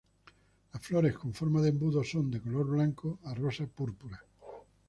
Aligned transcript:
Las 0.73 0.81
flores 0.81 1.13
con 1.15 1.31
forma 1.31 1.61
de 1.61 1.69
embudo 1.69 2.03
son 2.03 2.31
de 2.31 2.41
color 2.41 2.65
blanco 2.65 3.19
a 3.25 3.35
rosa 3.35 3.67
púrpura. 3.67 4.19